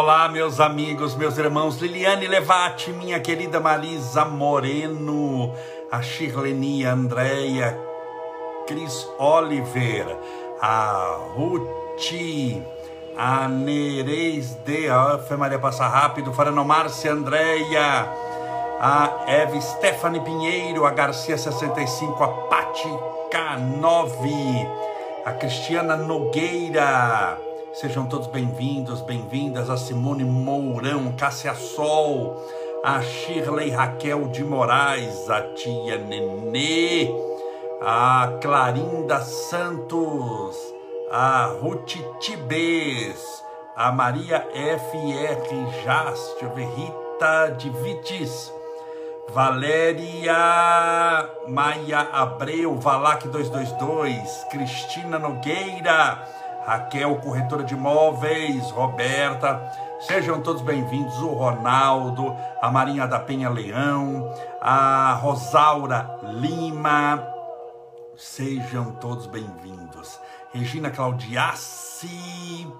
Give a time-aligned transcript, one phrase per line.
[0.00, 5.52] Olá, meus amigos, meus irmãos, Liliane Levati, minha querida Marisa Moreno,
[5.90, 7.76] a Shirleni Andréia,
[8.68, 10.16] Cris Oliver,
[10.62, 11.66] a Ruth,
[13.16, 14.86] a Nereis de
[15.26, 18.08] Fé Maria Passa Rápido, Farano Márcia Andréia,
[18.80, 22.88] a Eve Stephanie Pinheiro, a Garcia 65, a Pati
[23.32, 24.68] K9,
[25.24, 27.47] a Cristiana Nogueira,
[27.80, 32.36] Sejam todos bem-vindos, bem-vindas a Simone Mourão, Cássia Sol,
[32.82, 37.08] a Shirley Raquel de Moraes, a tia Nenê,
[37.80, 40.56] a Clarinda Santos,
[41.12, 43.44] a Ruth Tibes,
[43.76, 45.84] a Maria F.R.
[45.84, 48.52] Jastio, Rita de Vites,
[49.28, 50.34] Valéria
[51.46, 56.26] Maia Abreu, Valac 222, Cristina Nogueira,
[56.68, 64.30] Raquel, corretora de imóveis, Roberta, sejam todos bem-vindos, o Ronaldo, a Marinha da Penha Leão,
[64.60, 67.26] a Rosaura Lima,
[68.14, 70.20] sejam todos bem-vindos.
[70.52, 72.70] Regina Claudiassi,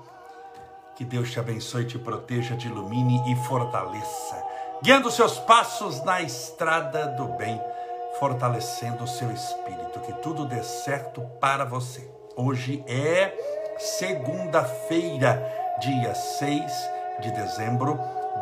[0.94, 4.36] que Deus te abençoe, te proteja, te ilumine e fortaleça,
[4.82, 7.58] guiando seus passos na estrada do bem,
[8.20, 12.06] fortalecendo o seu espírito, que tudo dê certo para você.
[12.36, 15.40] Hoje é segunda-feira,
[15.80, 16.90] dia 6
[17.20, 17.98] de dezembro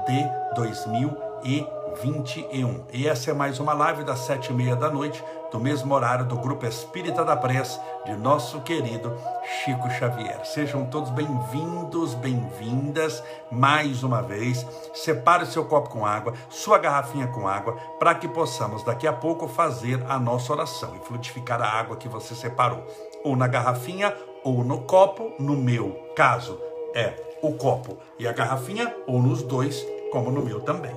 [0.06, 2.86] de 2021.
[2.92, 6.24] E essa é mais uma live das sete e meia da noite, do mesmo horário
[6.24, 10.44] do Grupo Espírita da Prece, de nosso querido Chico Xavier.
[10.44, 14.66] Sejam todos bem-vindos, bem-vindas mais uma vez.
[14.94, 19.46] Separe seu copo com água, sua garrafinha com água, para que possamos daqui a pouco
[19.46, 22.86] fazer a nossa oração e frutificar a água que você separou,
[23.22, 24.14] ou na garrafinha
[24.46, 26.56] ou no copo, no meu caso
[26.94, 30.94] é o copo e a garrafinha, ou nos dois, como no meu também.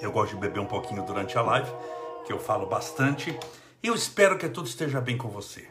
[0.00, 1.70] Eu gosto de beber um pouquinho durante a live,
[2.24, 3.38] que eu falo bastante,
[3.82, 5.68] eu espero que tudo esteja bem com você.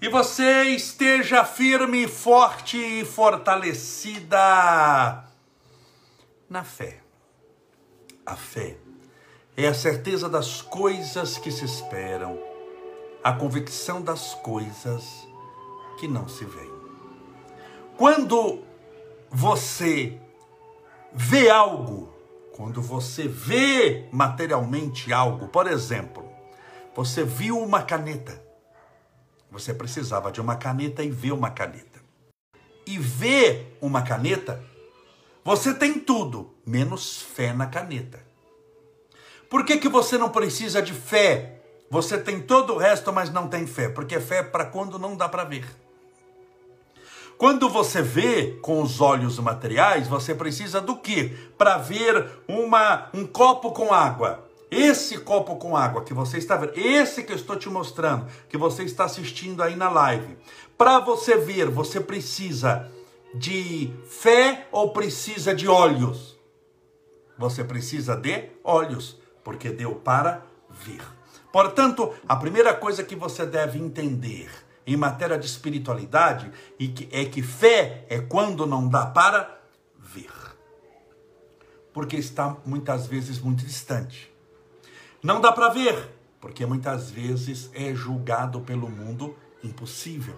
[0.00, 4.38] E você esteja firme, forte e fortalecida
[6.48, 7.00] na fé.
[8.24, 8.87] A fé
[9.58, 12.38] é a certeza das coisas que se esperam,
[13.24, 15.26] a convicção das coisas
[15.98, 16.70] que não se veem.
[17.96, 18.62] Quando
[19.28, 20.16] você
[21.12, 22.08] vê algo,
[22.52, 26.24] quando você vê materialmente algo, por exemplo,
[26.94, 28.40] você viu uma caneta,
[29.50, 31.98] você precisava de uma caneta e vê uma caneta.
[32.86, 34.64] E vê uma caneta,
[35.44, 38.27] você tem tudo, menos fé na caneta.
[39.48, 41.60] Por que, que você não precisa de fé?
[41.90, 43.88] Você tem todo o resto, mas não tem fé.
[43.88, 45.64] Porque fé é para quando não dá para ver.
[47.38, 51.28] Quando você vê com os olhos materiais, você precisa do que?
[51.56, 54.44] Para ver uma, um copo com água.
[54.70, 58.58] Esse copo com água que você está vendo, esse que eu estou te mostrando, que
[58.58, 60.36] você está assistindo aí na live.
[60.76, 62.90] Para você ver, você precisa
[63.32, 66.36] de fé ou precisa de olhos?
[67.38, 69.16] Você precisa de olhos
[69.48, 71.00] porque deu para ver.
[71.50, 74.50] Portanto, a primeira coisa que você deve entender
[74.86, 76.52] em matéria de espiritualidade
[77.10, 79.58] é que fé é quando não dá para
[79.98, 80.30] ver.
[81.94, 84.30] Porque está muitas vezes muito distante.
[85.22, 85.96] Não dá para ver,
[86.42, 89.34] porque muitas vezes é julgado pelo mundo
[89.64, 90.36] impossível.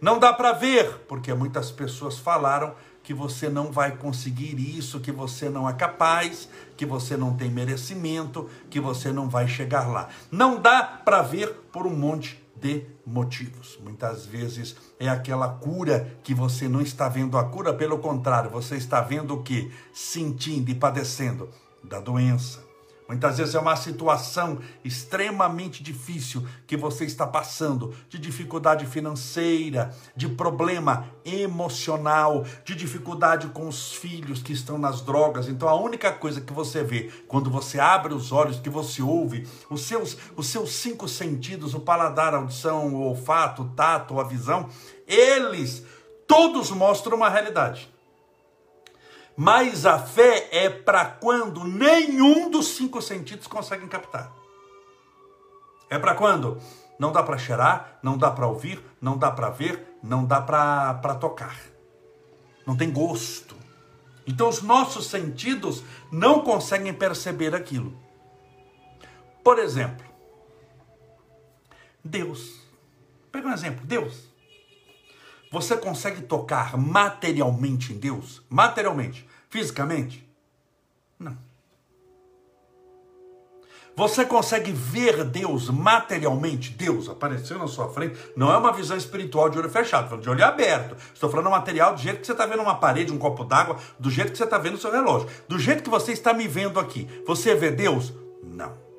[0.00, 2.76] Não dá para ver, porque muitas pessoas falaram
[3.10, 7.50] que você não vai conseguir isso, que você não é capaz, que você não tem
[7.50, 10.08] merecimento, que você não vai chegar lá.
[10.30, 13.76] Não dá para ver por um monte de motivos.
[13.82, 18.76] Muitas vezes é aquela cura que você não está vendo a cura, pelo contrário, você
[18.76, 19.72] está vendo o que?
[19.92, 21.48] Sentindo e padecendo
[21.82, 22.69] da doença
[23.10, 30.28] Muitas vezes é uma situação extremamente difícil que você está passando, de dificuldade financeira, de
[30.28, 35.48] problema emocional, de dificuldade com os filhos que estão nas drogas.
[35.48, 39.44] Então a única coisa que você vê quando você abre os olhos, que você ouve,
[39.68, 44.22] os seus, os seus cinco sentidos, o paladar, a audição, o olfato, o tato, a
[44.22, 44.68] visão,
[45.04, 45.84] eles
[46.28, 47.92] todos mostram uma realidade.
[49.42, 54.30] Mas a fé é para quando nenhum dos cinco sentidos conseguem captar.
[55.88, 56.60] É para quando
[56.98, 61.14] não dá para cheirar, não dá para ouvir, não dá para ver, não dá para
[61.14, 61.58] tocar.
[62.66, 63.56] Não tem gosto.
[64.26, 65.82] Então os nossos sentidos
[66.12, 67.98] não conseguem perceber aquilo.
[69.42, 70.04] Por exemplo,
[72.04, 72.60] Deus.
[73.32, 74.29] Pega um exemplo, Deus.
[75.50, 78.40] Você consegue tocar materialmente em Deus?
[78.48, 79.28] Materialmente?
[79.48, 80.24] Fisicamente?
[81.18, 81.36] Não.
[83.96, 86.70] Você consegue ver Deus materialmente?
[86.70, 88.16] Deus apareceu na sua frente.
[88.36, 90.96] Não é uma visão espiritual de olho fechado, falando de olho aberto.
[91.12, 94.08] Estou falando material do jeito que você está vendo uma parede, um copo d'água, do
[94.08, 95.28] jeito que você está vendo o seu relógio.
[95.48, 97.08] Do jeito que você está me vendo aqui.
[97.26, 98.14] Você vê Deus?
[98.42, 98.89] Não.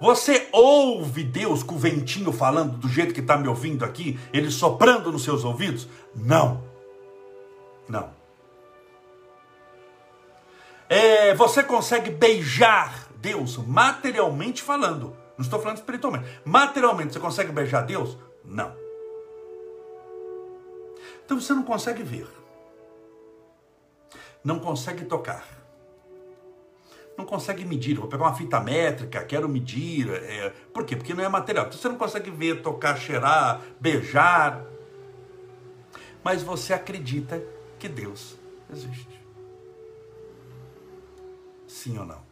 [0.00, 4.18] Você ouve Deus com o ventinho falando do jeito que está me ouvindo aqui?
[4.32, 5.88] Ele soprando nos seus ouvidos?
[6.14, 6.62] Não.
[7.88, 8.10] Não.
[10.88, 15.16] É, você consegue beijar Deus materialmente falando.
[15.36, 16.26] Não estou falando espiritualmente.
[16.44, 18.16] Materialmente, você consegue beijar Deus?
[18.44, 18.74] Não.
[21.24, 22.28] Então você não consegue ver.
[24.44, 25.55] Não consegue tocar.
[27.16, 27.98] Não consegue medir.
[27.98, 30.10] Vou pegar uma fita métrica, quero medir.
[30.10, 30.50] É...
[30.72, 30.96] Por quê?
[30.96, 31.66] Porque não é material.
[31.66, 34.64] Então você não consegue ver, tocar, cheirar, beijar.
[36.22, 37.42] Mas você acredita
[37.78, 38.36] que Deus
[38.70, 39.20] existe.
[41.66, 42.26] Sim ou não?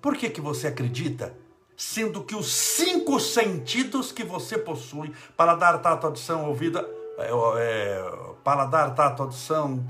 [0.00, 1.34] Por que, que você acredita?
[1.76, 6.78] Sendo que os cinco sentidos que você possui, paladar, tato, audição, ouvido,
[7.18, 9.86] é, é, paladar, tato, audição,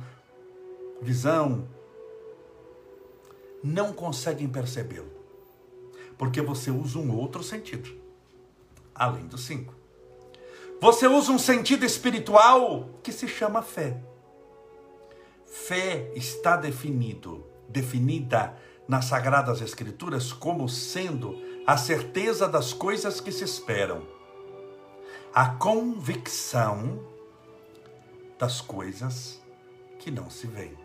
[1.01, 1.67] visão,
[3.63, 5.11] não conseguem percebê-lo.
[6.17, 7.91] Porque você usa um outro sentido,
[8.95, 9.75] além dos cinco.
[10.81, 14.03] Você usa um sentido espiritual que se chama fé.
[15.45, 18.57] Fé está definido, definida
[18.89, 24.03] nas sagradas escrituras como sendo a certeza das coisas que se esperam,
[25.35, 27.01] a convicção
[28.39, 29.41] das coisas
[29.99, 30.77] que não se veem.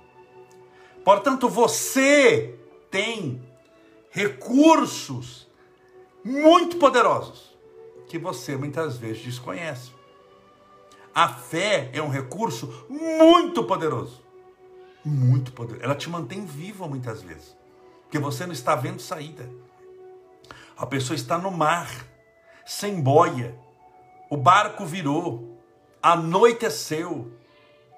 [1.04, 3.42] Portanto, você tem
[4.10, 5.48] recursos
[6.24, 7.56] muito poderosos
[8.08, 9.92] que você muitas vezes desconhece.
[11.14, 14.26] A fé é um recurso muito poderoso
[15.06, 15.86] muito poderoso.
[15.86, 17.56] Ela te mantém vivo muitas vezes,
[18.02, 19.48] porque você não está vendo saída.
[20.76, 21.90] A pessoa está no mar,
[22.66, 23.56] sem boia,
[24.30, 25.58] o barco virou,
[26.02, 27.32] anoiteceu,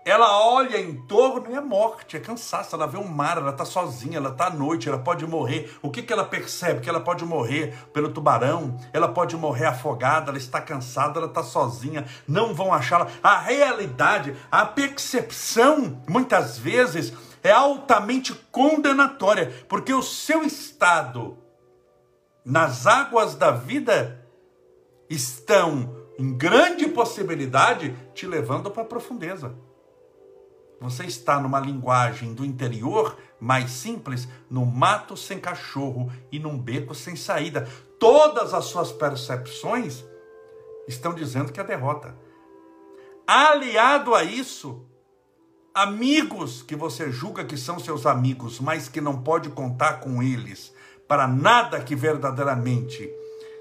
[0.10, 2.74] ela olha em torno e é morte, é cansaço.
[2.74, 5.78] Ela vê o mar, ela está sozinha, ela está à noite, ela pode morrer.
[5.82, 6.80] O que, que ela percebe?
[6.80, 11.44] Que ela pode morrer pelo tubarão, ela pode morrer afogada, ela está cansada, ela está
[11.44, 13.08] sozinha, não vão achá-la.
[13.22, 17.12] A realidade, a percepção, muitas vezes,
[17.44, 21.38] é altamente condenatória, porque o seu estado
[22.46, 24.26] nas águas da vida
[25.10, 29.67] estão, em grande possibilidade, te levando para a profundeza.
[30.80, 36.94] Você está numa linguagem do interior mais simples, no mato sem cachorro e num beco
[36.94, 37.68] sem saída.
[38.00, 40.06] Todas as suas percepções
[40.88, 42.16] estão dizendo que é derrota.
[43.26, 44.86] Aliado a isso,
[45.74, 50.74] amigos que você julga que são seus amigos, mas que não pode contar com eles
[51.08, 53.10] para nada que verdadeiramente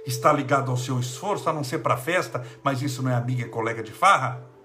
[0.06, 3.42] está ligado ao seu esforço, a não ser para festa, mas isso não é amiga
[3.42, 4.55] e colega de farra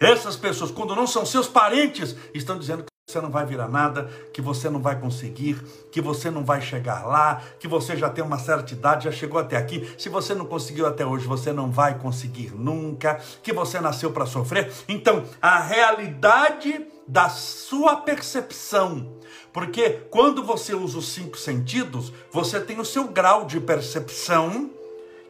[0.00, 4.10] essas pessoas, quando não são seus parentes, estão dizendo que você não vai virar nada,
[4.32, 8.24] que você não vai conseguir, que você não vai chegar lá, que você já tem
[8.24, 9.94] uma certa idade, já chegou até aqui.
[9.98, 14.24] Se você não conseguiu até hoje, você não vai conseguir nunca, que você nasceu para
[14.24, 14.72] sofrer.
[14.88, 19.18] Então, a realidade da sua percepção.
[19.52, 24.70] Porque quando você usa os cinco sentidos, você tem o seu grau de percepção,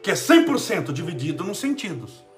[0.02, 2.31] que é 100% dividido nos sentidos.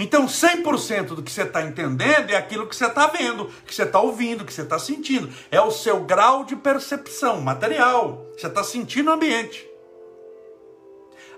[0.00, 3.82] Então, 100% do que você está entendendo é aquilo que você está vendo, que você
[3.82, 5.30] está ouvindo, que você está sentindo.
[5.50, 8.26] É o seu grau de percepção material.
[8.36, 9.69] Você está sentindo o ambiente.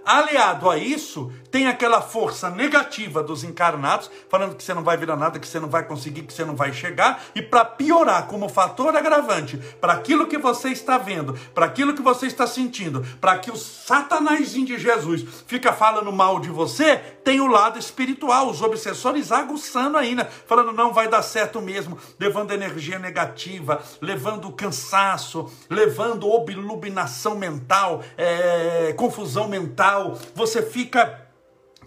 [0.05, 5.17] Aliado a isso, tem aquela força negativa dos encarnados, falando que você não vai virar
[5.17, 8.49] nada, que você não vai conseguir, que você não vai chegar, e para piorar como
[8.49, 13.39] fator agravante para aquilo que você está vendo, para aquilo que você está sentindo, para
[13.39, 18.61] que o satanazinho de Jesus fica falando mal de você, tem o lado espiritual, os
[18.61, 26.29] obsessores aguçando ainda, falando não vai dar certo mesmo, levando energia negativa, levando cansaço, levando
[26.29, 29.92] obluminação mental, é, confusão mental
[30.35, 31.29] você fica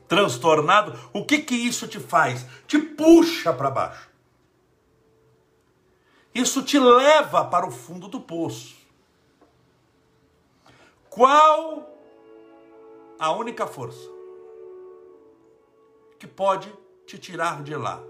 [0.07, 2.45] transtornado, o que que isso te faz?
[2.67, 4.09] Te puxa para baixo.
[6.33, 8.75] Isso te leva para o fundo do poço.
[11.09, 11.89] Qual
[13.17, 14.09] a única força
[16.19, 16.71] que pode
[17.07, 18.03] te tirar de lá?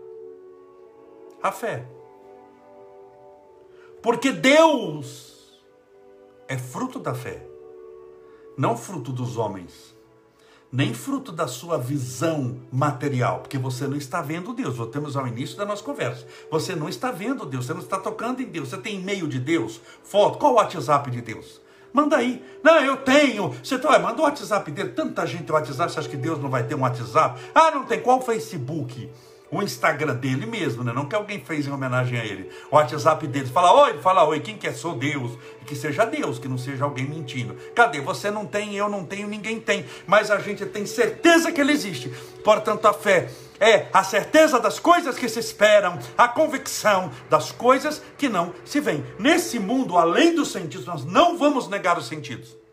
[1.41, 1.85] A fé.
[4.01, 5.63] Porque Deus
[6.47, 7.54] é fruto da fé
[8.57, 9.95] não fruto dos homens.
[10.71, 14.75] nem fruto da sua visão material, porque você não está vendo Deus.
[14.75, 16.27] Voltamos ao início da nossa conversa.
[16.51, 19.39] Você não está vendo Deus, você não está tocando em Deus, você tem e-mail de
[19.39, 20.37] Deus, foto.
[20.37, 21.61] Qual o WhatsApp de Deus?
[21.93, 22.43] Manda aí.
[22.61, 23.55] Não, eu tenho.
[23.63, 24.89] Você tá, manda o WhatsApp dele.
[24.89, 27.39] Tanta gente tem WhatsApp, você acha que Deus não vai ter um WhatsApp?
[27.55, 28.01] Ah, não tem.
[28.01, 29.09] Qual o Facebook?
[29.57, 30.91] O Instagram dele mesmo, né?
[30.93, 32.49] Não que alguém fez em homenagem a ele.
[32.71, 35.37] O WhatsApp dele fala oi, fala oi, quem quer sou Deus.
[35.65, 37.55] Que seja Deus, que não seja alguém mentindo.
[37.73, 37.99] Cadê?
[38.01, 39.85] Você não tem, eu não tenho, ninguém tem.
[40.05, 42.09] Mas a gente tem certeza que ele existe.
[42.43, 48.01] Portanto, a fé é a certeza das coisas que se esperam, a convicção das coisas
[48.17, 49.03] que não se veem.
[49.17, 52.64] Nesse mundo, além dos sentidos, nós não vamos negar os sentidos.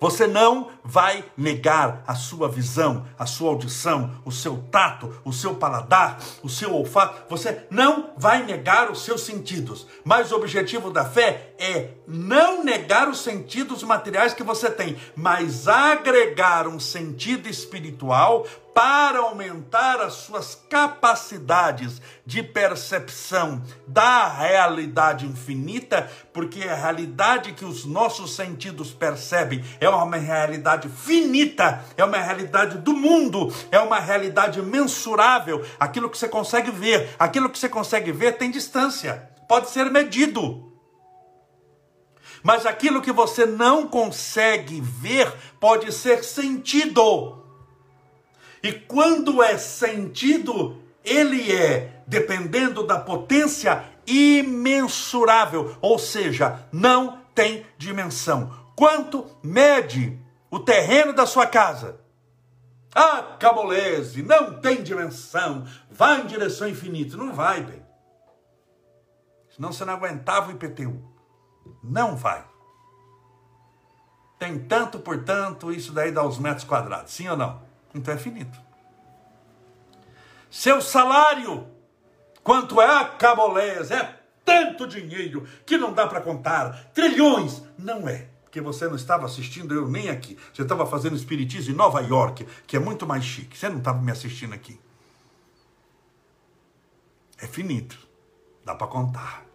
[0.00, 5.54] Você não vai negar a sua visão, a sua audição, o seu tato, o seu
[5.54, 7.28] paladar, o seu olfato.
[7.28, 9.86] Você não vai negar os seus sentidos.
[10.04, 15.68] Mas o objetivo da fé é não negar os sentidos materiais que você tem, mas
[15.68, 26.62] agregar um sentido espiritual para aumentar as suas capacidades de percepção da realidade infinita, porque
[26.62, 32.94] a realidade que os nossos sentidos percebem é uma realidade finita, é uma realidade do
[32.94, 38.38] mundo, é uma realidade mensurável, aquilo que você consegue ver, aquilo que você consegue ver
[38.38, 40.67] tem distância, pode ser medido.
[42.42, 47.42] Mas aquilo que você não consegue ver pode ser sentido.
[48.62, 58.52] E quando é sentido, ele é, dependendo da potência, imensurável, ou seja, não tem dimensão.
[58.74, 60.18] Quanto mede
[60.50, 62.00] o terreno da sua casa?
[62.94, 67.16] Ah, Cabolese, não tem dimensão, vai em direção infinita.
[67.16, 67.82] Não vai, bem.
[69.54, 71.07] Senão você não aguentava o IPTU.
[71.82, 72.44] Não vai.
[74.38, 77.60] Tem tanto por tanto, isso daí dá os metros quadrados, sim ou não?
[77.94, 78.58] Então é finito.
[80.50, 81.66] Seu salário,
[82.42, 88.28] quanto é a cabolés, é tanto dinheiro que não dá para contar, trilhões, não é.
[88.44, 90.38] Porque você não estava assistindo eu nem aqui.
[90.54, 93.58] Você estava fazendo espiritismo em Nova York, que é muito mais chique.
[93.58, 94.80] Você não estava me assistindo aqui.
[97.36, 97.98] É finito.
[98.64, 99.47] Dá para contar.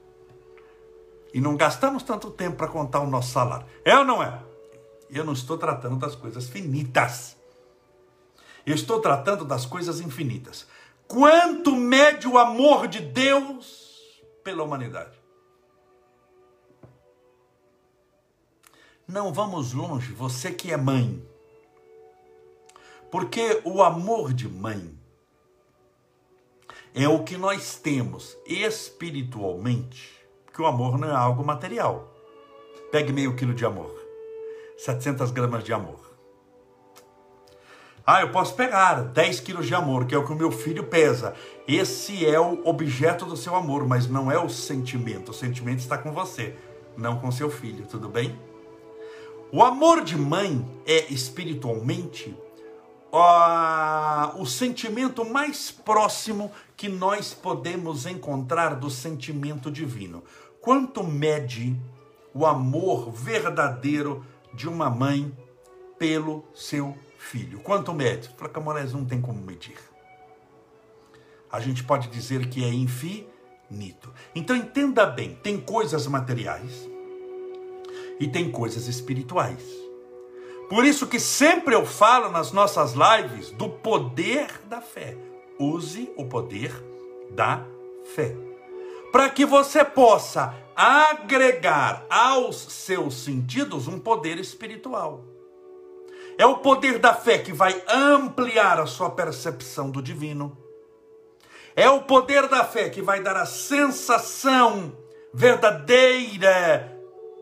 [1.33, 3.65] E não gastamos tanto tempo para contar o nosso salário.
[3.83, 4.41] É ou não é?
[5.09, 7.35] Eu não estou tratando das coisas finitas.
[8.65, 10.67] Eu estou tratando das coisas infinitas.
[11.07, 14.11] Quanto mede o amor de Deus
[14.43, 15.21] pela humanidade?
[19.07, 21.23] Não vamos longe, você que é mãe.
[23.11, 24.97] Porque o amor de mãe
[26.95, 30.22] é o que nós temos espiritualmente,
[30.53, 32.13] que o amor não é algo material.
[32.91, 33.91] Pegue meio quilo de amor,
[34.77, 35.99] 700 gramas de amor.
[38.05, 40.83] Ah, eu posso pegar 10 quilos de amor, que é o que o meu filho
[40.83, 41.33] pesa.
[41.65, 45.31] Esse é o objeto do seu amor, mas não é o sentimento.
[45.31, 46.55] O sentimento está com você,
[46.97, 48.37] não com seu filho, tudo bem?
[49.51, 52.35] O amor de mãe é espiritualmente
[53.13, 60.23] uh, o sentimento mais próximo que nós podemos encontrar do sentimento divino.
[60.61, 61.75] Quanto mede
[62.33, 65.31] o amor verdadeiro de uma mãe
[65.97, 67.59] pelo seu filho.
[67.59, 68.29] Quanto mede?
[68.37, 69.77] Fala, Camorés, não tem como medir.
[71.51, 74.11] A gente pode dizer que é infinito.
[74.33, 76.89] Então entenda bem: tem coisas materiais
[78.19, 79.63] e tem coisas espirituais.
[80.69, 85.15] Por isso que sempre eu falo nas nossas lives do poder da fé.
[85.63, 86.71] Use o poder
[87.31, 87.65] da
[88.13, 88.35] fé.
[89.13, 95.23] Para que você possa agregar aos seus sentidos um poder espiritual.
[96.37, 100.57] É o poder da fé que vai ampliar a sua percepção do divino.
[101.75, 104.97] É o poder da fé que vai dar a sensação
[105.33, 106.91] verdadeira,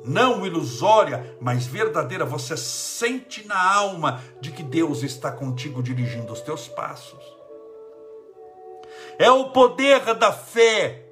[0.06, 2.24] não ilusória, mas verdadeira.
[2.26, 7.41] Você sente na alma de que Deus está contigo dirigindo os teus passos.
[9.22, 11.06] É o poder da fé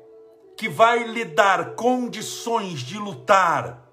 [0.58, 3.88] que vai lhe dar condições de lutar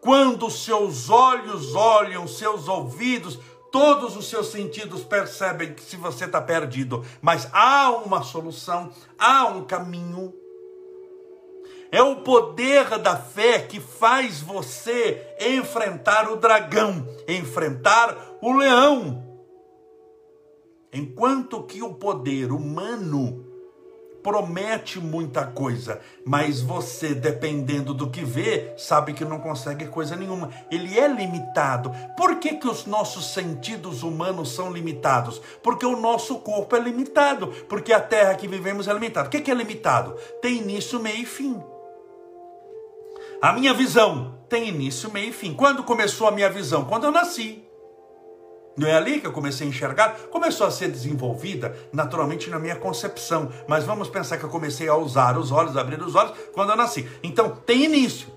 [0.00, 3.38] quando seus olhos olham, seus ouvidos,
[3.70, 9.44] todos os seus sentidos percebem que se você está perdido, mas há uma solução, há
[9.44, 10.32] um caminho.
[11.92, 19.21] É o poder da fé que faz você enfrentar o dragão, enfrentar o leão.
[20.92, 23.52] Enquanto que o poder humano
[24.22, 30.50] promete muita coisa, mas você, dependendo do que vê, sabe que não consegue coisa nenhuma.
[30.70, 31.90] Ele é limitado.
[32.16, 35.40] Por que, que os nossos sentidos humanos são limitados?
[35.62, 39.28] Porque o nosso corpo é limitado, porque a terra que vivemos é limitada.
[39.28, 40.14] O que, que é limitado?
[40.40, 41.60] Tem início, meio e fim.
[43.40, 45.52] A minha visão tem início, meio e fim.
[45.52, 46.84] Quando começou a minha visão?
[46.84, 47.64] Quando eu nasci.
[48.76, 50.14] Não é ali que eu comecei a enxergar?
[50.30, 53.52] Começou a ser desenvolvida naturalmente na minha concepção.
[53.68, 56.76] Mas vamos pensar que eu comecei a usar os olhos, abrir os olhos quando eu
[56.76, 57.06] nasci.
[57.22, 58.28] Então, tem início.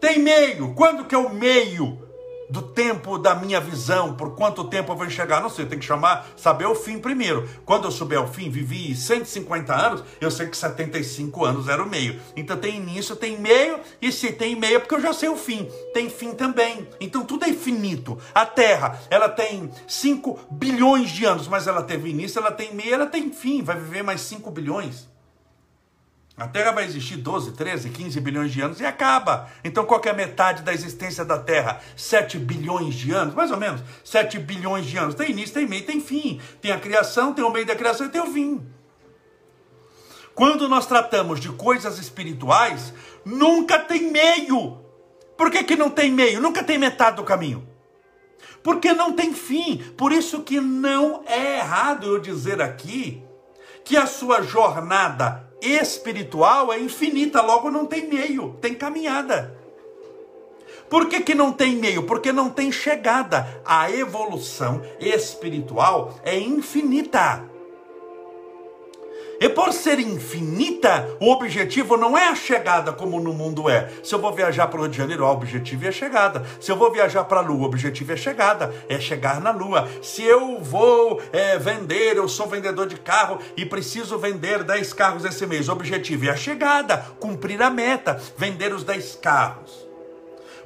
[0.00, 0.74] Tem meio.
[0.74, 2.11] Quando que é o meio?
[2.52, 5.86] Do tempo da minha visão, por quanto tempo eu vou enxergar, não sei, tem que
[5.86, 7.48] chamar, saber o fim primeiro.
[7.64, 11.88] Quando eu souber o fim, vivi 150 anos, eu sei que 75 anos era o
[11.88, 12.20] meio.
[12.36, 15.36] Então tem início, tem meio, e se tem meio é porque eu já sei o
[15.36, 15.66] fim.
[15.94, 16.86] Tem fim também.
[17.00, 18.18] Então tudo é infinito.
[18.34, 22.92] A Terra, ela tem 5 bilhões de anos, mas ela teve início, ela tem meio,
[22.92, 25.10] ela tem fim, vai viver mais 5 bilhões.
[26.36, 29.50] A Terra vai existir 12, 13, 15 bilhões de anos e acaba.
[29.62, 31.80] Então qual é a metade da existência da Terra?
[31.94, 33.82] 7 bilhões de anos, mais ou menos.
[34.02, 35.14] 7 bilhões de anos.
[35.14, 36.40] Tem início, tem meio, tem fim.
[36.60, 38.66] Tem a criação, tem o meio da criação e tem o fim.
[40.34, 44.80] Quando nós tratamos de coisas espirituais, nunca tem meio.
[45.36, 46.40] Por que, que não tem meio?
[46.40, 47.68] Nunca tem metade do caminho.
[48.62, 49.76] Porque não tem fim.
[49.98, 53.22] Por isso que não é errado eu dizer aqui
[53.84, 59.56] que a sua jornada espiritual é infinita, logo não tem meio, tem caminhada.
[60.90, 62.02] Por que, que não tem meio?
[62.02, 63.62] Porque não tem chegada.
[63.64, 67.51] A evolução espiritual é infinita.
[69.42, 73.90] E por ser infinita, o objetivo não é a chegada como no mundo é.
[74.00, 76.46] Se eu vou viajar para o Rio de Janeiro, o objetivo é a chegada.
[76.60, 79.50] Se eu vou viajar para a Lua, o objetivo é a chegada, é chegar na
[79.50, 79.88] Lua.
[80.00, 85.24] Se eu vou é, vender, eu sou vendedor de carro e preciso vender 10 carros
[85.24, 89.91] esse mês, o objetivo é a chegada, cumprir a meta, vender os 10 carros.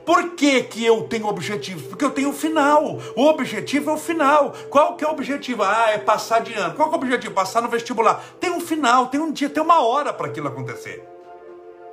[0.06, 1.82] Por que, que eu tenho objetivos?
[1.82, 3.00] Porque eu tenho o final.
[3.16, 4.54] O objetivo é o final.
[4.70, 5.64] Qual que é o objetivo?
[5.64, 6.76] Ah, é passar de ano.
[6.76, 7.34] Qual que é o objetivo?
[7.34, 8.24] Passar no vestibular.
[8.38, 11.04] Tem um final, tem um dia, tem uma hora para aquilo acontecer.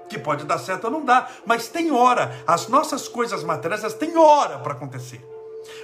[0.08, 2.38] Que pode dar certo ou não dá, mas tem hora.
[2.45, 5.19] As nossas coisas materiais têm hora para acontecer.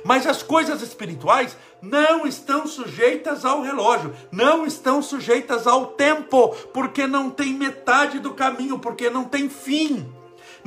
[0.04, 7.08] Mas as coisas espirituais não estão sujeitas ao relógio, não estão sujeitas ao tempo, porque
[7.08, 10.19] não tem metade do caminho, porque não tem fim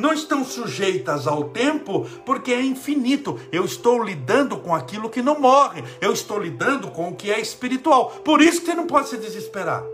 [0.03, 3.39] não estão sujeitas ao tempo porque é infinito.
[3.53, 7.41] Eu estou lidando com aquilo que não morre, eu estou lidando com o que é
[7.41, 8.11] espiritual.
[8.25, 9.85] Por isso que você não pode se desesperar.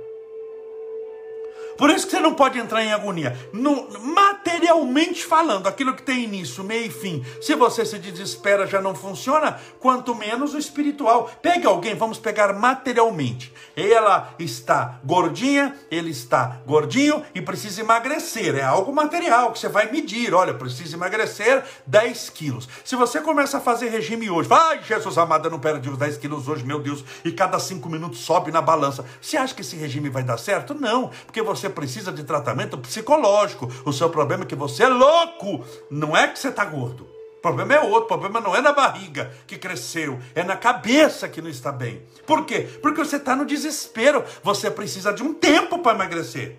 [1.79, 3.39] Por isso que você não pode entrar em agonia.
[3.53, 8.81] No, materialmente falando, aquilo que tem início, meio e fim, se você se desespera já
[8.83, 11.31] não funciona, quanto menos o espiritual.
[11.41, 13.53] Pegue alguém, vamos pegar materialmente.
[13.77, 18.57] Ela está gordinha, ele está gordinho e precisa emagrecer.
[18.57, 20.35] É algo material que você vai medir.
[20.35, 22.69] Olha, precisa emagrecer 10 quilos.
[22.85, 26.49] Se você começa a fazer regime hoje, vai, Jesus amada, não perde os 10 quilos
[26.49, 29.05] hoje, meu Deus, e cada 5 minutos sobe na balança.
[29.21, 30.75] Você acha que esse regime vai dar certo?
[30.75, 33.71] Não, porque você você precisa de tratamento psicológico.
[33.85, 37.07] O seu problema é que você é louco, não é que você está gordo.
[37.39, 41.29] O problema é outro, o problema não é na barriga que cresceu, é na cabeça
[41.29, 42.03] que não está bem.
[42.27, 42.69] Por quê?
[42.83, 46.57] Porque você está no desespero, você precisa de um tempo para emagrecer.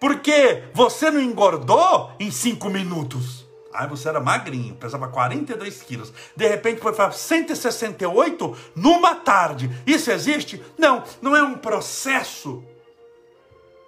[0.00, 3.46] Porque você não engordou em cinco minutos.
[3.72, 6.12] Aí você era magrinho, pesava 42 quilos.
[6.34, 9.70] De repente foi para 168 numa tarde.
[9.86, 10.60] Isso existe?
[10.76, 12.64] Não, não é um processo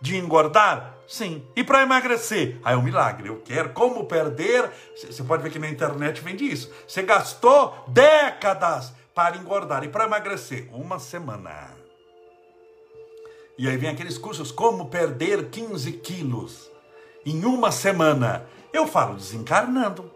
[0.02, 0.98] de engordar?
[1.06, 1.46] Sim.
[1.54, 2.58] E para emagrecer?
[2.64, 3.28] Aí é um milagre.
[3.28, 4.68] Eu quero como perder.
[4.96, 6.70] Você pode ver que na internet vende isso.
[6.86, 9.84] Você gastou décadas para engordar.
[9.84, 10.68] E para emagrecer?
[10.72, 11.70] Uma semana.
[13.56, 16.70] E aí vem aqueles cursos como perder 15 quilos
[17.24, 18.44] em uma semana.
[18.72, 20.10] Eu falo desencarnando.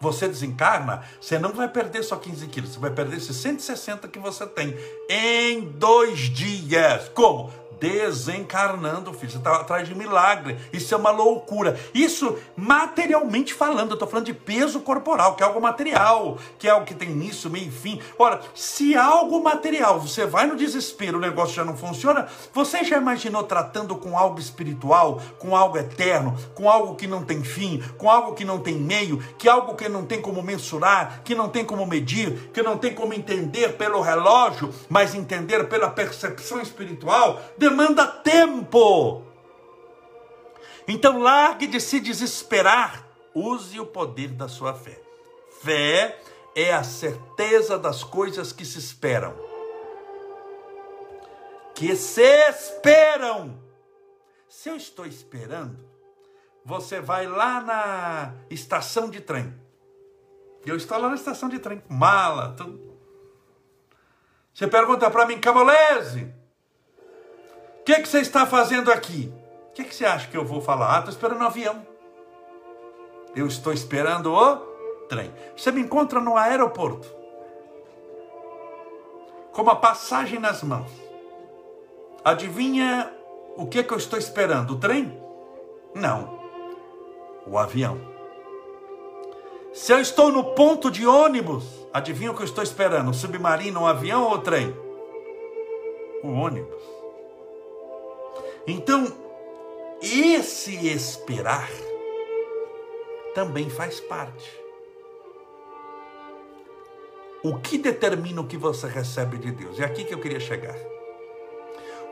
[0.00, 4.20] Você desencarna, você não vai perder só 15 quilos, você vai perder esses 160 que
[4.20, 4.72] você tem
[5.10, 7.08] em dois dias.
[7.08, 7.52] Como?
[7.80, 9.32] Desencarnando, filho.
[9.32, 10.56] Você está atrás de milagre.
[10.72, 11.78] Isso é uma loucura.
[11.94, 16.70] Isso, materialmente falando, eu estou falando de peso corporal, que é algo material, que é
[16.70, 18.00] algo que tem início, meio e fim.
[18.18, 22.96] Ora, se algo material, você vai no desespero, o negócio já não funciona, você já
[22.96, 28.10] imaginou tratando com algo espiritual, com algo eterno, com algo que não tem fim, com
[28.10, 31.64] algo que não tem meio, que algo que não tem como mensurar, que não tem
[31.64, 37.40] como medir, que não tem como entender pelo relógio, mas entender pela percepção espiritual?
[37.68, 39.22] Demanda tempo.
[40.86, 45.00] Então largue de se desesperar, use o poder da sua fé.
[45.60, 46.18] Fé
[46.54, 49.36] é a certeza das coisas que se esperam,
[51.74, 53.62] que se esperam.
[54.48, 55.78] Se eu estou esperando,
[56.64, 59.54] você vai lá na estação de trem.
[60.64, 62.88] Eu estou lá na estação de trem, mala, tudo.
[64.54, 66.34] Você pergunta para mim, Camolese,
[67.88, 69.32] que, que você está fazendo aqui?
[69.70, 70.94] O que, que você acha que eu vou falar?
[70.94, 71.86] Ah, estou esperando o um avião.
[73.34, 74.56] Eu estou esperando o
[75.08, 75.32] trem.
[75.56, 77.08] Você me encontra no aeroporto,
[79.52, 80.90] com uma passagem nas mãos.
[82.22, 83.10] Adivinha
[83.56, 84.74] o que, que eu estou esperando?
[84.74, 85.18] O trem?
[85.94, 86.38] Não.
[87.46, 87.98] O avião.
[89.72, 93.14] Se eu estou no ponto de ônibus, adivinha o que eu estou esperando?
[93.14, 94.76] submarino, um avião ou o trem?
[96.22, 96.97] O ônibus.
[98.68, 99.06] Então,
[100.02, 101.70] esse esperar
[103.34, 104.60] também faz parte.
[107.42, 109.80] O que determina o que você recebe de Deus?
[109.80, 110.76] É aqui que eu queria chegar.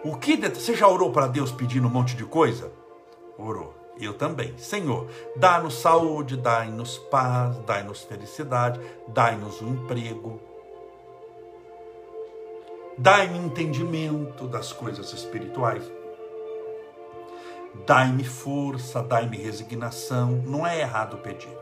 [0.03, 2.73] O que você já orou para Deus pedindo um monte de coisa?
[3.37, 3.75] Orou.
[4.01, 4.57] Eu também.
[4.57, 10.41] Senhor, dá-nos saúde, dai-nos paz, dai-nos felicidade, dai-nos um emprego.
[12.97, 15.96] Dai-me entendimento das coisas espirituais.
[17.85, 20.43] Dai-me força, dai-me resignação.
[20.47, 21.55] Não é errado pedir.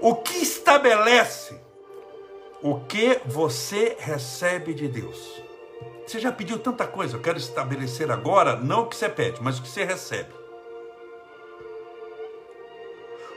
[0.00, 1.58] O que estabelece
[2.62, 5.42] o que você recebe de Deus?
[6.06, 9.58] Você já pediu tanta coisa, eu quero estabelecer agora, não o que você pede, mas
[9.58, 10.32] o que você recebe.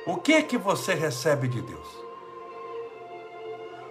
[0.08, 1.88] O que é que você recebe de Deus?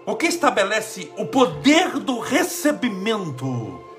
[0.07, 3.90] O que estabelece o poder do recebimento?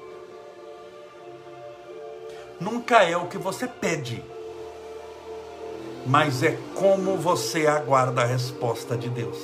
[2.62, 4.24] Nunca é o que você pede,
[6.06, 9.39] mas é como você aguarda a resposta de Deus.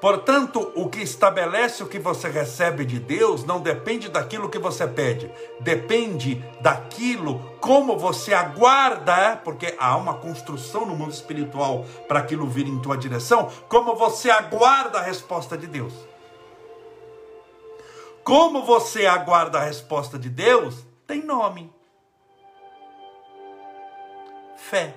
[0.00, 4.86] Portanto, o que estabelece o que você recebe de Deus não depende daquilo que você
[4.86, 12.48] pede, depende daquilo como você aguarda, porque há uma construção no mundo espiritual para aquilo
[12.48, 15.92] vir em tua direção, como você aguarda a resposta de Deus.
[18.24, 21.72] Como você aguarda a resposta de Deus, tem nome:
[24.56, 24.94] fé.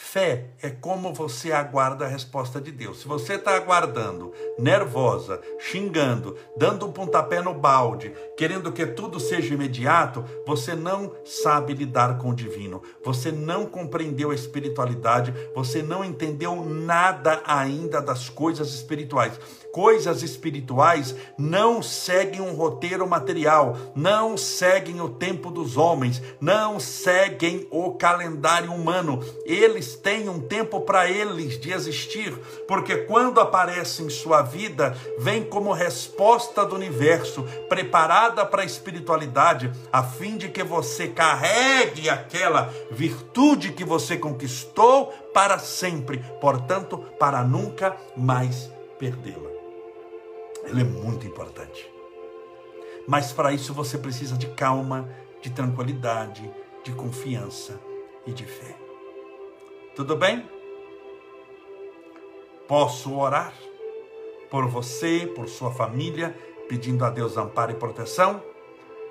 [0.00, 3.00] Fé é como você aguarda a resposta de Deus.
[3.00, 9.54] Se você está aguardando, nervosa, xingando, dando um pontapé no balde, querendo que tudo seja
[9.54, 12.80] imediato, você não sabe lidar com o divino.
[13.04, 19.38] Você não compreendeu a espiritualidade, você não entendeu nada ainda das coisas espirituais
[19.72, 27.66] coisas espirituais não seguem um roteiro material, não seguem o tempo dos homens, não seguem
[27.70, 29.22] o calendário humano.
[29.44, 35.44] Eles têm um tempo para eles de existir, porque quando aparece em sua vida, vem
[35.44, 42.72] como resposta do universo, preparada para a espiritualidade, a fim de que você carregue aquela
[42.90, 49.57] virtude que você conquistou para sempre, portanto, para nunca mais perdê-la.
[50.68, 51.90] Ela é muito importante.
[53.06, 55.08] Mas para isso você precisa de calma,
[55.40, 56.50] de tranquilidade,
[56.84, 57.80] de confiança
[58.26, 58.76] e de fé.
[59.96, 60.48] Tudo bem?
[62.68, 63.54] Posso orar
[64.50, 66.36] por você, por sua família,
[66.68, 68.42] pedindo a Deus amparo e proteção?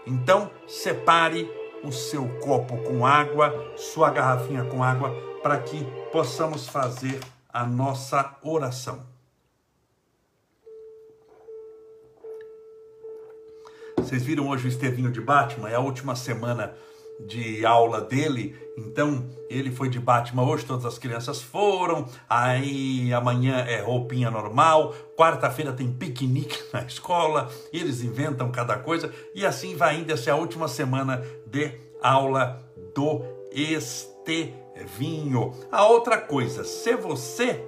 [0.05, 1.49] Então, separe
[1.83, 7.19] o seu copo com água, sua garrafinha com água, para que possamos fazer
[7.51, 9.16] a nossa oração.
[14.07, 15.67] Vocês viram hoje o Estevinho de Batman?
[15.67, 16.73] É a última semana
[17.19, 23.65] de aula dele, então ele foi de Batman hoje, todas as crianças foram, aí amanhã
[23.67, 29.99] é roupinha normal, quarta-feira tem piquenique na escola, eles inventam cada coisa, e assim vai
[29.99, 32.63] indo, essa é a última semana de aula
[32.95, 35.53] do Estevinho.
[35.69, 37.61] A outra coisa, se você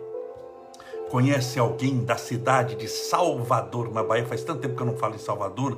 [1.10, 5.16] conhece alguém da cidade de Salvador, na Bahia, faz tanto tempo que eu não falo
[5.16, 5.78] em Salvador,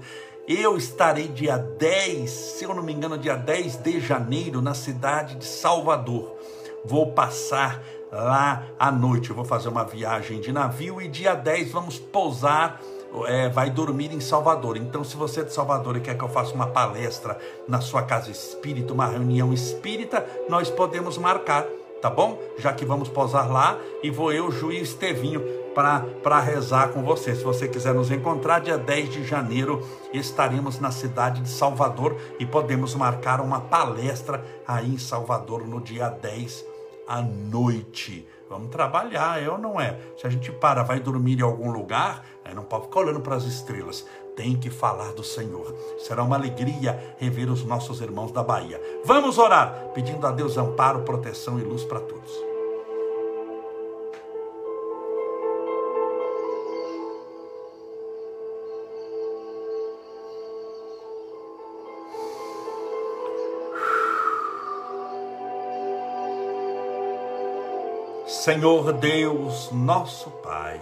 [0.60, 5.36] eu estarei dia 10, se eu não me engano, dia 10 de janeiro, na cidade
[5.36, 6.36] de Salvador.
[6.84, 9.30] Vou passar lá à noite.
[9.30, 12.82] Eu vou fazer uma viagem de navio e dia 10 vamos pousar.
[13.28, 14.78] É, vai dormir em Salvador.
[14.78, 17.38] Então, se você é de Salvador e quer que eu faça uma palestra
[17.68, 21.66] na sua casa espírita, uma reunião espírita, nós podemos marcar
[22.02, 22.40] tá bom?
[22.58, 25.42] Já que vamos posar lá e vou eu, Ju e Estevinho
[25.74, 27.36] para rezar com você.
[27.36, 32.46] Se você quiser nos encontrar, dia 10 de janeiro estaremos na cidade de Salvador e
[32.46, 36.66] podemos marcar uma palestra aí em Salvador no dia 10
[37.08, 38.28] à noite.
[38.50, 39.98] Vamos trabalhar, é ou não é?
[40.18, 43.36] Se a gente para, vai dormir em algum lugar, aí não pode ficar olhando para
[43.36, 44.06] as estrelas.
[44.42, 45.72] Tem que falar do Senhor.
[46.00, 48.82] Será uma alegria rever os nossos irmãos da Bahia.
[49.06, 52.32] Vamos orar, pedindo a Deus amparo, proteção e luz para todos.
[68.26, 70.82] Senhor Deus, nosso Pai.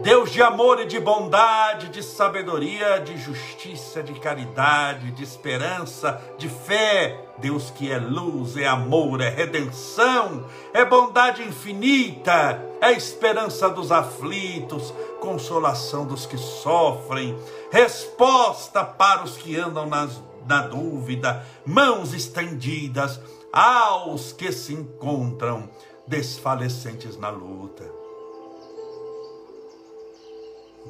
[0.00, 6.48] Deus de amor e de bondade, de sabedoria, de justiça, de caridade, de esperança, de
[6.48, 7.24] fé.
[7.38, 14.92] Deus que é luz, é amor, é redenção, é bondade infinita, é esperança dos aflitos,
[15.20, 17.36] consolação dos que sofrem,
[17.70, 23.20] resposta para os que andam nas, na dúvida, mãos estendidas
[23.52, 25.68] aos que se encontram
[26.06, 27.95] desfalecentes na luta.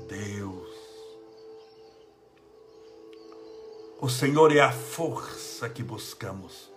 [0.09, 0.69] Deus,
[4.01, 6.71] o Senhor é a força que buscamos.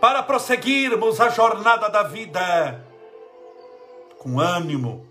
[0.00, 2.86] Para prosseguirmos a jornada da vida
[4.18, 5.06] com ânimo,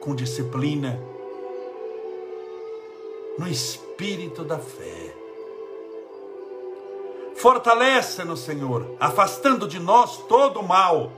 [0.00, 0.98] com disciplina,
[3.38, 5.14] no espírito da fé.
[7.36, 11.12] Fortalece-nos, Senhor, afastando de nós todo o mal,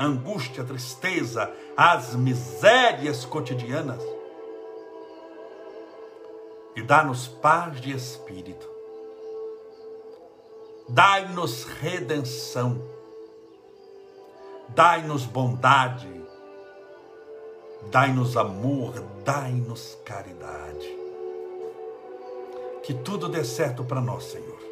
[0.00, 4.02] a angústia, a tristeza, as misérias cotidianas.
[6.74, 8.66] E dá-nos paz de espírito.
[10.88, 12.82] Dai-nos redenção.
[14.70, 16.08] Dai-nos bondade.
[17.90, 18.94] Dai-nos amor.
[19.22, 20.98] Dai-nos caridade.
[22.82, 24.69] Que tudo dê certo para nós, Senhor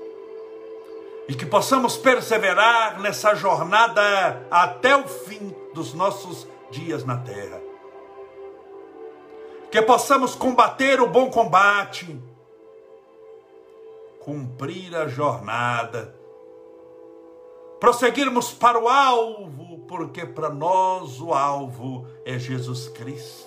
[1.28, 7.60] e que possamos perseverar nessa jornada até o fim dos nossos dias na terra.
[9.70, 12.18] Que possamos combater o bom combate,
[14.20, 16.16] cumprir a jornada,
[17.78, 23.46] prosseguirmos para o alvo, porque para nós o alvo é Jesus Cristo.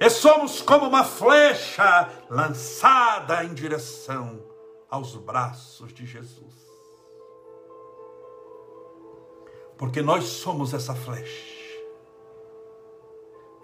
[0.00, 4.49] E somos como uma flecha lançada em direção
[4.90, 6.68] aos braços de Jesus.
[9.78, 11.58] Porque nós somos essa flecha.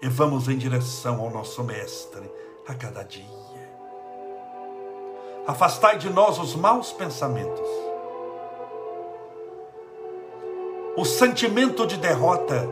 [0.01, 2.31] E vamos em direção ao nosso Mestre
[2.67, 3.25] a cada dia.
[5.45, 7.69] Afastai de nós os maus pensamentos,
[10.95, 12.67] o sentimento de derrota.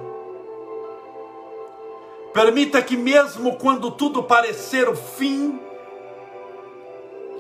[2.34, 5.58] Permita que, mesmo quando tudo parecer o fim,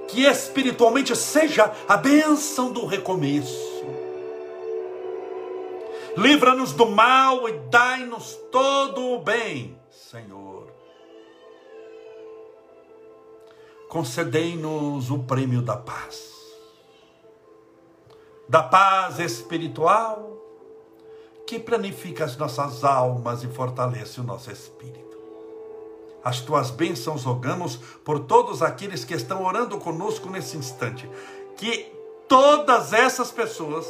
[0.08, 3.76] que espiritualmente seja a bênção do recomeço.
[6.18, 10.72] Livra-nos do mal e dai-nos todo o bem, Senhor.
[13.90, 16.32] Concedei-nos o prêmio da paz,
[18.48, 20.34] da paz espiritual
[21.46, 25.15] que planifica as nossas almas e fortalece o nosso espírito
[26.26, 31.08] as tuas bênçãos rogamos por todos aqueles que estão orando conosco nesse instante.
[31.56, 31.86] Que
[32.28, 33.88] todas essas pessoas,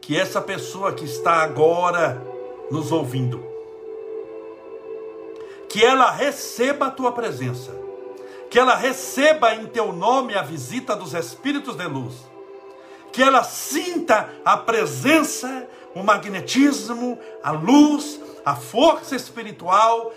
[0.00, 2.22] que essa pessoa que está agora
[2.70, 3.44] nos ouvindo,
[5.68, 7.76] que ela receba a tua presença,
[8.48, 12.14] que ela receba em teu nome a visita dos Espíritos de luz,
[13.12, 20.12] que ela sinta a presença, o magnetismo, a luz, a força espiritual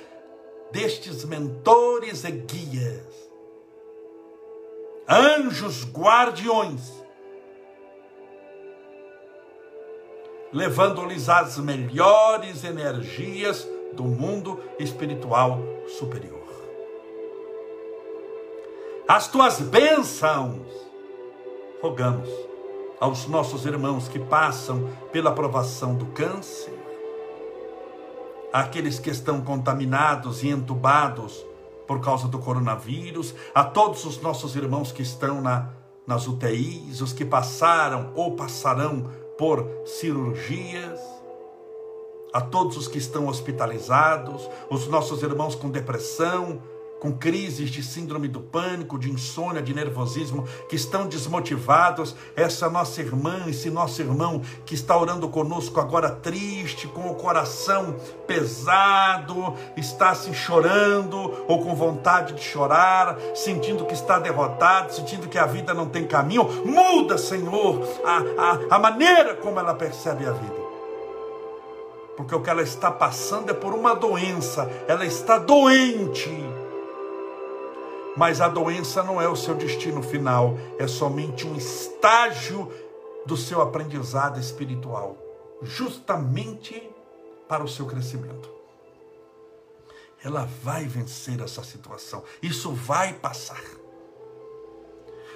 [0.72, 3.32] destes mentores e guias,
[5.08, 6.94] anjos guardiões,
[10.52, 15.60] levando-lhes as melhores energias do mundo espiritual
[15.98, 16.40] superior.
[19.08, 20.68] As tuas bênçãos,
[21.82, 22.30] rogamos
[23.00, 26.74] aos nossos irmãos que passam pela provação do câncer,
[28.52, 31.46] àqueles que estão contaminados e entubados
[31.88, 35.70] por causa do coronavírus, a todos os nossos irmãos que estão na,
[36.06, 41.00] nas UTIs, os que passaram ou passarão por cirurgias,
[42.32, 46.62] a todos os que estão hospitalizados, os nossos irmãos com depressão,
[47.00, 53.02] com crises de síndrome do pânico, de insônia, de nervosismo, que estão desmotivados, essa nossa
[53.02, 57.96] irmã, esse nosso irmão que está orando conosco agora triste, com o coração
[58.28, 65.38] pesado, está se chorando ou com vontade de chorar, sentindo que está derrotado, sentindo que
[65.38, 70.32] a vida não tem caminho, muda, Senhor, a, a, a maneira como ela percebe a
[70.32, 70.70] vida.
[72.18, 76.59] Porque o que ela está passando é por uma doença, ela está doente
[78.20, 82.70] mas a doença não é o seu destino final, é somente um estágio
[83.26, 85.18] do seu aprendizado espiritual,
[85.62, 86.84] justamente
[87.48, 88.50] para o seu crescimento.
[90.22, 93.64] Ela vai vencer essa situação, isso vai passar.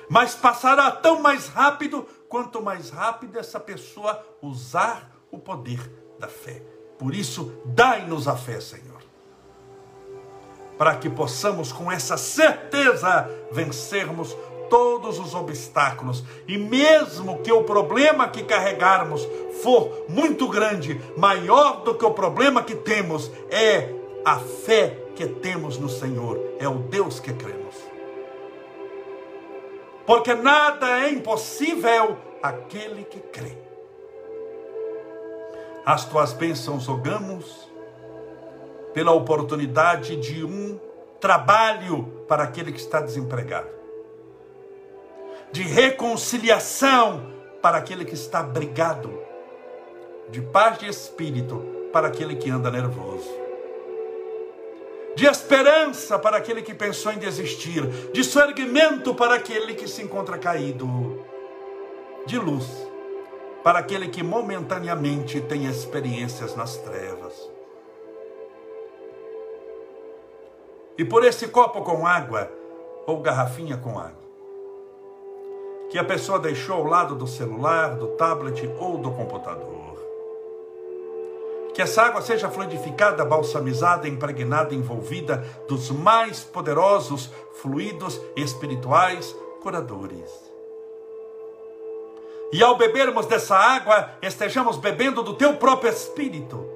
[0.09, 5.79] Mas passará tão mais rápido quanto mais rápido essa pessoa usar o poder
[6.19, 6.61] da fé.
[6.99, 8.92] Por isso, dai-nos a fé, Senhor
[10.83, 14.35] para que possamos com essa certeza vencermos
[14.69, 16.25] todos os obstáculos.
[16.45, 19.25] E mesmo que o problema que carregarmos
[19.61, 23.93] for muito grande, maior do que o problema que temos, é
[24.25, 27.77] a fé que temos no Senhor, é o Deus que cremos.
[30.05, 33.57] Porque nada é impossível aquele que crê.
[35.85, 37.71] As tuas bênçãos rogamos
[38.93, 40.79] pela oportunidade de um
[41.19, 43.69] trabalho para aquele que está desempregado,
[45.51, 49.21] de reconciliação para aquele que está brigado,
[50.29, 53.29] de paz de espírito para aquele que anda nervoso,
[55.15, 60.37] de esperança para aquele que pensou em desistir, de soerguimento para aquele que se encontra
[60.37, 61.23] caído,
[62.25, 62.67] de luz
[63.63, 67.52] para aquele que momentaneamente tem experiências nas trevas.
[70.97, 72.51] E por esse copo com água
[73.05, 74.23] ou garrafinha com água
[75.93, 80.01] que a pessoa deixou ao lado do celular, do tablet ou do computador.
[81.71, 87.29] Que essa água seja fluidificada, balsamizada, impregnada, envolvida dos mais poderosos
[87.61, 90.31] fluidos espirituais curadores.
[92.51, 96.67] E ao bebermos dessa água, estejamos bebendo do teu próprio espírito.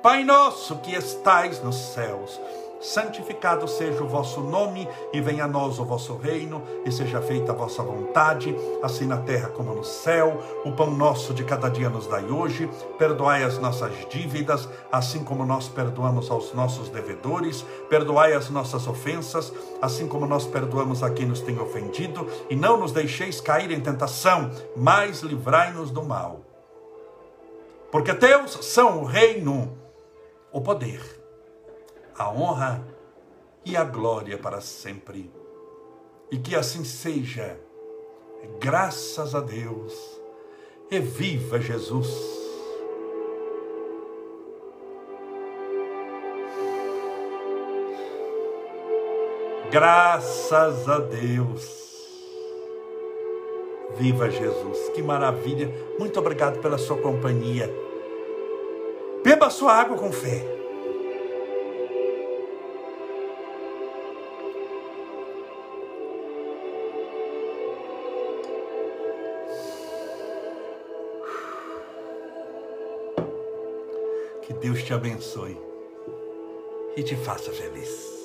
[0.00, 2.40] Pai nosso que estais nos céus,
[2.80, 7.52] santificado seja o vosso nome, e venha a nós o vosso reino, e seja feita
[7.52, 10.42] a vossa vontade, assim na terra como no céu.
[10.64, 15.44] O pão nosso de cada dia nos dai hoje, perdoai as nossas dívidas, assim como
[15.44, 21.26] nós perdoamos aos nossos devedores, perdoai as nossas ofensas, assim como nós perdoamos a quem
[21.26, 26.40] nos tem ofendido, e não nos deixeis cair em tentação, mas livrai-nos do mal.
[27.92, 29.76] Porque teus são o reino,
[30.52, 31.19] o poder
[32.20, 32.86] a honra
[33.64, 35.32] e a glória para sempre.
[36.30, 37.58] E que assim seja,
[38.60, 39.94] graças a Deus,
[40.90, 42.08] e viva Jesus.
[49.70, 51.80] Graças a Deus.
[53.96, 55.72] Viva Jesus, que maravilha.
[55.98, 57.72] Muito obrigado pela sua companhia.
[59.24, 60.59] Beba sua água com fé.
[74.60, 75.56] Deus te abençoe
[76.94, 78.19] e te faça feliz.